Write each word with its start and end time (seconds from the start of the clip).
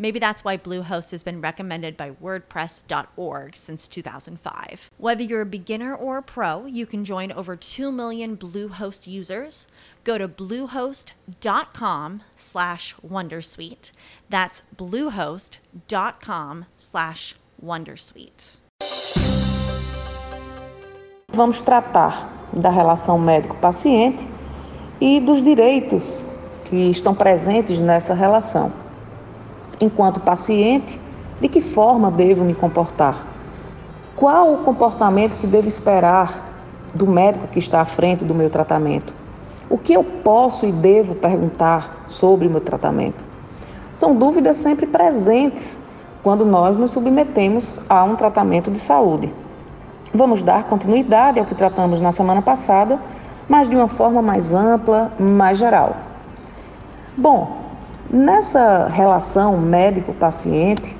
Maybe 0.00 0.18
that's 0.18 0.42
why 0.42 0.56
Bluehost 0.56 1.10
has 1.10 1.22
been 1.22 1.42
recommended 1.42 1.94
by 1.94 2.12
WordPress.org 2.12 3.54
since 3.54 3.86
2005. 3.86 4.90
Whether 4.96 5.22
you're 5.22 5.42
a 5.42 5.46
beginner 5.46 5.94
or 5.94 6.16
a 6.16 6.22
pro, 6.22 6.64
you 6.64 6.86
can 6.86 7.04
join 7.04 7.30
over 7.30 7.54
2 7.54 7.92
million 7.92 8.34
Bluehost 8.34 9.06
users. 9.06 9.66
Go 10.02 10.16
to 10.16 10.26
bluehost.com 10.26 12.22
slash 12.34 12.94
Wondersuite. 13.06 13.92
That's 14.30 14.62
bluehost.com 14.74 16.64
slash 16.78 17.34
Wondersuite. 17.62 18.56
Vamos 21.28 21.60
tratar 21.60 22.48
da 22.54 22.70
relação 22.70 23.18
médico-paciente 23.18 24.26
e 24.98 25.20
dos 25.20 25.42
direitos 25.42 26.24
que 26.64 26.90
estão 26.90 27.14
presentes 27.14 27.78
nessa 27.78 28.14
relação. 28.14 28.79
Enquanto 29.80 30.20
paciente, 30.20 31.00
de 31.40 31.48
que 31.48 31.60
forma 31.60 32.10
devo 32.10 32.44
me 32.44 32.54
comportar? 32.54 33.26
Qual 34.14 34.54
o 34.54 34.58
comportamento 34.58 35.36
que 35.38 35.46
devo 35.46 35.66
esperar 35.66 36.42
do 36.94 37.06
médico 37.06 37.48
que 37.48 37.58
está 37.58 37.80
à 37.80 37.84
frente 37.84 38.24
do 38.24 38.34
meu 38.34 38.50
tratamento? 38.50 39.14
O 39.68 39.78
que 39.78 39.92
eu 39.92 40.04
posso 40.04 40.66
e 40.66 40.72
devo 40.72 41.14
perguntar 41.14 42.04
sobre 42.06 42.46
o 42.46 42.50
meu 42.50 42.60
tratamento? 42.60 43.24
São 43.92 44.14
dúvidas 44.14 44.56
sempre 44.58 44.86
presentes 44.86 45.78
quando 46.22 46.44
nós 46.44 46.76
nos 46.76 46.90
submetemos 46.90 47.80
a 47.88 48.04
um 48.04 48.16
tratamento 48.16 48.70
de 48.70 48.78
saúde. 48.78 49.32
Vamos 50.12 50.42
dar 50.42 50.64
continuidade 50.64 51.38
ao 51.38 51.46
que 51.46 51.54
tratamos 51.54 52.00
na 52.00 52.12
semana 52.12 52.42
passada 52.42 52.98
mas 53.50 53.68
de 53.68 53.74
uma 53.74 53.88
forma 53.88 54.22
mais 54.22 54.52
ampla, 54.52 55.10
mais 55.18 55.58
geral. 55.58 55.96
Bom, 57.16 57.59
nessa 58.12 58.88
relação 58.88 59.56
médico-paciente, 59.56 60.96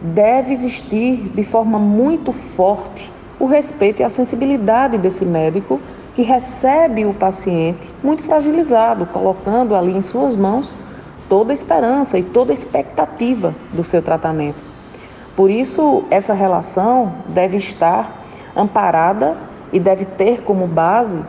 deve 0.00 0.52
existir 0.52 1.32
de 1.34 1.42
forma 1.42 1.78
muito 1.78 2.32
forte 2.32 3.12
o 3.38 3.46
respeito 3.46 4.00
e 4.00 4.04
a 4.04 4.08
sensibilidade 4.08 4.96
desse 4.96 5.24
médico 5.24 5.80
que 6.14 6.22
recebe 6.22 7.04
o 7.04 7.12
paciente 7.12 7.92
muito 8.02 8.22
fragilizado, 8.22 9.06
colocando 9.06 9.74
ali 9.74 9.92
em 9.92 10.00
suas 10.00 10.36
mãos 10.36 10.74
toda 11.28 11.52
a 11.52 11.54
esperança 11.54 12.18
e 12.18 12.22
toda 12.22 12.52
a 12.52 12.54
expectativa 12.54 13.54
do 13.72 13.84
seu 13.84 14.00
tratamento. 14.00 14.64
Por 15.34 15.50
isso, 15.50 16.04
essa 16.10 16.32
relação 16.32 17.12
deve 17.28 17.58
estar 17.58 18.24
amparada 18.54 19.36
e 19.72 19.78
deve 19.78 20.06
ter 20.06 20.42
como 20.42 20.66
base 20.66 21.22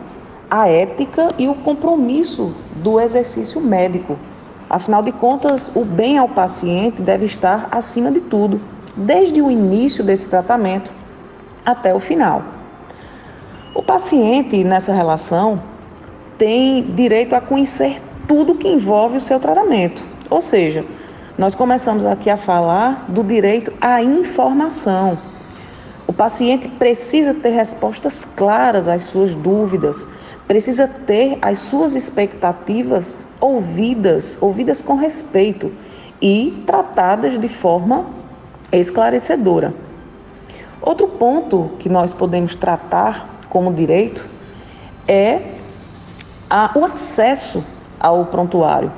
a 0.50 0.66
ética 0.68 1.34
e 1.36 1.46
o 1.46 1.54
compromisso 1.54 2.54
do 2.76 2.98
exercício 2.98 3.60
médico. 3.60 4.16
Afinal 4.70 5.02
de 5.02 5.12
contas, 5.12 5.72
o 5.74 5.84
bem 5.84 6.18
ao 6.18 6.28
paciente 6.28 7.00
deve 7.00 7.24
estar 7.24 7.68
acima 7.70 8.10
de 8.10 8.20
tudo, 8.20 8.60
desde 8.94 9.40
o 9.40 9.50
início 9.50 10.04
desse 10.04 10.28
tratamento 10.28 10.92
até 11.64 11.94
o 11.94 12.00
final. 12.00 12.42
O 13.74 13.82
paciente 13.82 14.62
nessa 14.64 14.92
relação 14.92 15.62
tem 16.36 16.82
direito 16.82 17.34
a 17.34 17.40
conhecer 17.40 18.02
tudo 18.26 18.54
que 18.54 18.68
envolve 18.68 19.16
o 19.16 19.20
seu 19.20 19.40
tratamento. 19.40 20.04
Ou 20.28 20.40
seja, 20.40 20.84
nós 21.38 21.54
começamos 21.54 22.04
aqui 22.04 22.28
a 22.28 22.36
falar 22.36 23.06
do 23.08 23.24
direito 23.24 23.72
à 23.80 24.02
informação. 24.02 25.16
O 26.06 26.12
paciente 26.12 26.68
precisa 26.68 27.32
ter 27.32 27.50
respostas 27.50 28.24
claras 28.24 28.86
às 28.88 29.04
suas 29.04 29.34
dúvidas, 29.34 30.06
precisa 30.48 30.88
ter 30.88 31.38
as 31.42 31.58
suas 31.58 31.94
expectativas 31.94 33.14
ouvidas, 33.38 34.38
ouvidas 34.40 34.80
com 34.80 34.94
respeito 34.94 35.70
e 36.20 36.64
tratadas 36.66 37.38
de 37.38 37.48
forma 37.48 38.06
esclarecedora. 38.72 39.74
Outro 40.80 41.06
ponto 41.06 41.72
que 41.78 41.88
nós 41.88 42.14
podemos 42.14 42.56
tratar 42.56 43.40
como 43.50 43.72
direito 43.72 44.26
é 45.06 45.42
a, 46.48 46.70
o 46.74 46.84
acesso 46.84 47.62
ao 48.00 48.26
prontuário. 48.26 48.90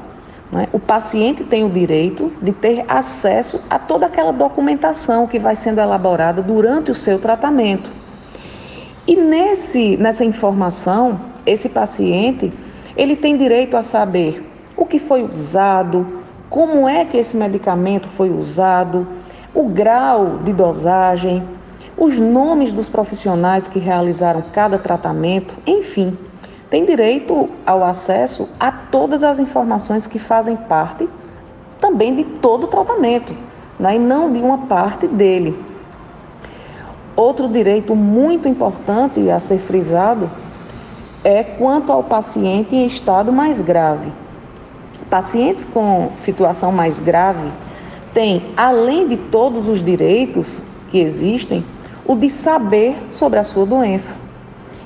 Né? 0.53 0.69
O 0.73 0.79
paciente 0.79 1.43
tem 1.43 1.65
o 1.65 1.71
direito 1.71 2.33
de 2.41 2.53
ter 2.53 2.85
acesso 2.87 3.61
a 3.69 3.79
toda 3.79 4.07
aquela 4.07 4.33
documentação 4.33 5.27
que 5.27 5.39
vai 5.39 5.57
sendo 5.57 5.81
elaborada 5.81 6.43
durante 6.43 6.91
o 6.91 6.95
seu 6.95 7.19
tratamento. 7.19 7.91
E 9.07 9.17
nesse, 9.17 9.97
nessa 9.97 10.25
informação, 10.25 11.30
esse 11.51 11.69
paciente, 11.69 12.53
ele 12.97 13.17
tem 13.17 13.37
direito 13.37 13.77
a 13.77 13.83
saber 13.83 14.47
o 14.77 14.85
que 14.87 14.99
foi 14.99 15.23
usado, 15.23 16.07
como 16.49 16.89
é 16.89 17.05
que 17.05 17.17
esse 17.17 17.37
medicamento 17.37 18.09
foi 18.09 18.31
usado, 18.31 19.07
o 19.55 19.65
grau 19.69 20.39
de 20.45 20.53
dosagem, 20.53 21.43
os 21.97 22.19
nomes 22.19 22.73
dos 22.73 22.89
profissionais 22.89 23.69
que 23.69 23.79
realizaram 23.79 24.43
cada 24.53 24.79
tratamento, 24.79 25.57
enfim, 25.67 26.17
tem 26.71 26.85
direito 26.85 27.49
ao 27.67 27.85
acesso 27.85 28.49
a 28.59 28.71
todas 28.71 29.23
as 29.23 29.39
informações 29.39 30.07
que 30.07 30.19
fazem 30.19 30.57
parte 30.57 31.09
também 31.81 32.15
de 32.15 32.25
todo 32.25 32.65
o 32.65 32.69
tratamento, 32.69 33.37
né? 33.79 33.97
e 33.97 33.99
não 33.99 34.33
de 34.33 34.41
uma 34.41 34.59
parte 34.59 35.07
dele. 35.09 35.59
Outro 37.17 37.49
direito 37.49 37.95
muito 37.95 38.49
importante 38.49 39.29
a 39.29 39.41
ser 39.41 39.59
frisado 39.59 40.31
é 41.23 41.43
quanto 41.43 41.93
ao 41.93 42.03
paciente 42.03 42.75
em 42.75 42.87
estado 42.87 43.33
mais 43.33 43.61
grave. 43.61 44.13
Pacientes 45.09 45.65
com 45.65 46.11
situação 46.15 46.73
mais 46.73 47.01
grave 47.01 47.51
têm, 48.15 48.43
além 48.57 49.09
de 49.09 49.17
todos 49.17 49.69
os 49.69 49.83
direitos 49.83 50.63
que 50.89 50.99
existem, 50.99 51.65
o 52.07 52.15
de 52.15 52.31
saber 52.31 52.97
sobre 53.09 53.39
a 53.39 53.45
sua 53.45 53.67
doença. 53.67 54.17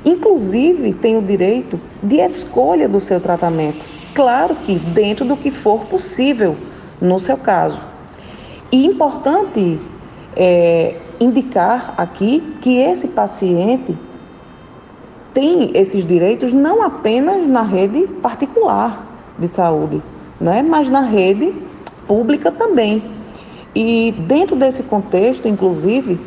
Inclusive, 0.05 0.93
tem 0.93 1.17
o 1.17 1.23
direito 1.23 1.81
de 2.03 2.17
escolha 2.17 2.89
do 2.89 3.01
seu 3.01 3.21
tratamento. 3.21 3.85
Claro 4.15 4.55
que 4.55 4.79
dentro 4.79 5.25
do 5.25 5.37
que 5.37 5.51
for 5.51 5.87
possível 5.87 6.57
no 7.01 7.19
seu 7.19 7.37
caso. 7.37 7.81
E 8.71 8.85
importante 8.87 9.81
é, 10.37 10.97
indicar 11.21 11.95
aqui 11.97 12.55
que 12.61 12.77
esse 12.77 13.09
paciente 13.09 13.97
tem 15.35 15.73
esses 15.75 16.07
direitos 16.07 16.55
não 16.55 16.83
apenas 16.83 17.47
na 17.47 17.63
rede 17.63 18.07
particular 18.23 19.05
de 19.37 19.49
saúde, 19.49 20.01
né, 20.41 20.63
mas 20.63 20.89
na 20.89 21.01
rede 21.01 21.53
pública 22.07 22.53
também. 22.53 23.03
E 23.75 24.15
dentro 24.29 24.55
desse 24.55 24.85
contexto, 24.85 25.49
inclusive, 25.49 26.21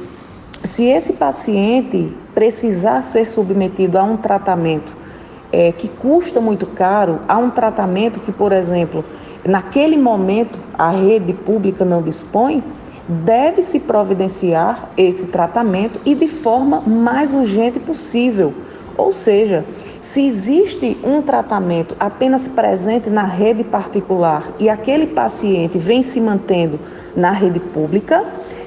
se 0.63 0.83
esse 0.83 1.13
paciente 1.13 2.13
precisar 2.36 3.01
ser 3.01 3.25
submetido 3.25 3.98
a 3.98 4.04
um 4.04 4.18
tratamento 4.18 4.94
é, 5.51 5.71
que 5.71 5.88
custa 5.88 6.42
muito 6.42 6.65
caro, 6.65 7.21
a 7.27 7.38
um 7.38 7.50
tratamento 7.50 8.19
que, 8.19 8.33
por 8.33 8.51
exemplo, 8.51 9.06
naquele 9.45 9.95
momento 9.95 10.60
a 10.77 10.89
rede 10.89 11.33
pública 11.33 11.86
não 11.86 12.01
dispõe, 12.01 12.62
deve-se 13.07 13.80
providenciar 13.80 14.89
esse 14.98 15.27
tratamento 15.27 16.01
e 16.06 16.13
de 16.13 16.27
forma 16.27 16.81
mais 16.81 17.33
urgente 17.33 17.80
possível 17.80 18.53
ou 18.97 19.11
seja, 19.11 19.63
se 20.01 20.25
existe 20.25 20.97
um 21.03 21.21
tratamento 21.21 21.95
apenas 21.99 22.47
presente 22.47 23.09
na 23.09 23.23
rede 23.23 23.63
particular 23.63 24.51
e 24.59 24.69
aquele 24.69 25.05
paciente 25.05 25.77
vem 25.77 26.01
se 26.01 26.19
mantendo 26.19 26.79
na 27.15 27.31
rede 27.31 27.59
pública, 27.59 28.25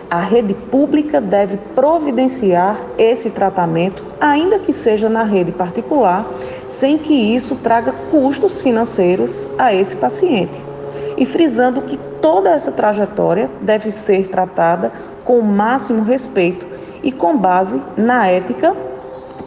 a 0.08 0.20
rede 0.20 0.54
pública 0.54 1.20
deve 1.20 1.56
providenciar 1.74 2.80
esse 2.98 3.30
tratamento, 3.30 4.04
ainda 4.20 4.58
que 4.58 4.72
seja 4.72 5.08
na 5.08 5.22
rede 5.22 5.52
particular, 5.52 6.28
sem 6.66 6.98
que 6.98 7.14
isso 7.14 7.56
traga 7.56 7.92
custos 8.10 8.60
financeiros 8.60 9.48
a 9.58 9.74
esse 9.74 9.96
paciente. 9.96 10.70
e 11.16 11.26
frisando 11.26 11.82
que 11.82 11.98
toda 12.20 12.50
essa 12.50 12.72
trajetória 12.72 13.50
deve 13.60 13.90
ser 13.90 14.28
tratada 14.28 14.90
com 15.24 15.38
o 15.38 15.44
máximo 15.44 16.02
respeito 16.02 16.66
e 17.02 17.12
com 17.12 17.36
base 17.36 17.80
na 17.96 18.26
ética 18.26 18.74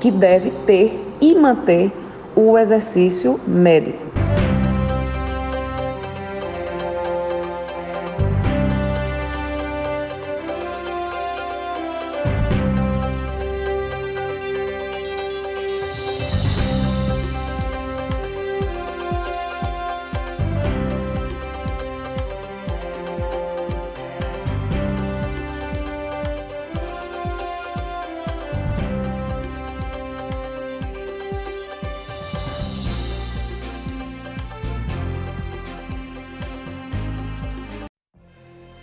que 0.03 0.11
deve 0.11 0.51
ter 0.65 0.99
e 1.21 1.33
manter 1.33 1.89
o 2.35 2.57
exercício 2.57 3.39
médico. 3.47 4.12